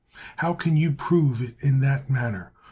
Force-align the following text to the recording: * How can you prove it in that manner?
* 0.21 0.35
How 0.37 0.55
can 0.55 0.77
you 0.77 0.93
prove 0.93 1.43
it 1.43 1.57
in 1.61 1.79
that 1.81 2.09
manner? 2.09 2.51